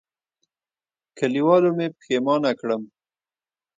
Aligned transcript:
کلیوالو 1.17 1.69
مې 1.77 1.87
پښېمانه 1.97 2.51
کړم. 2.59 2.83